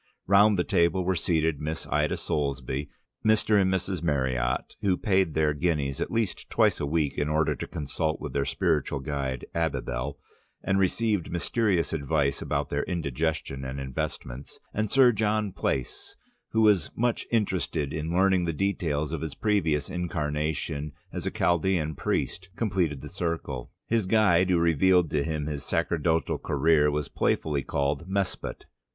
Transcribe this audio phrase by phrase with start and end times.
[0.25, 2.89] Round the table were seated Miss Ida Soulsby,
[3.23, 3.61] Mr.
[3.61, 4.01] and Mrs.
[4.01, 8.43] Meriott (who paid their guineas at least twice a week in order to consult their
[8.43, 10.17] spiritual guide Abibel
[10.63, 16.15] and received mysterious advice about their indigestion and investments), and Sir John Plaice,
[16.49, 21.93] who was much interested in learning the details of his previous incarnation as a Chaldean
[21.93, 23.69] priest, completed the circle.
[23.85, 28.65] His guide, who resealed to him his sacerdotal career, was playfully called Mespot.